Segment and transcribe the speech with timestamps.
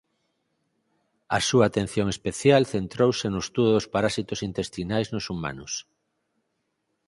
[1.37, 5.73] A súa atención especial centrouse no estudo dos parasitos intestinais nos humanos.